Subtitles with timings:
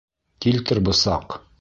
[0.45, 1.41] Килтер бысаҡ.